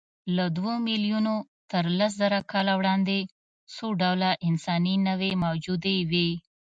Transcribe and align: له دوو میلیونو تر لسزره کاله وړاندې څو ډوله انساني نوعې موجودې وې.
له 0.35 0.45
دوو 0.55 0.73
میلیونو 0.87 1.35
تر 1.71 1.83
لسزره 1.99 2.39
کاله 2.51 2.73
وړاندې 2.79 3.17
څو 3.75 3.85
ډوله 4.01 4.29
انساني 4.47 4.95
نوعې 5.07 5.31
موجودې 5.45 5.97
وې. 6.11 6.29